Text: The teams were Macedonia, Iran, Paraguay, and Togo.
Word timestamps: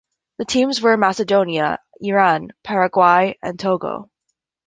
The 0.39 0.45
teams 0.45 0.81
were 0.81 0.97
Macedonia, 0.97 1.77
Iran, 2.01 2.47
Paraguay, 2.63 3.37
and 3.43 3.59
Togo. 3.59 4.09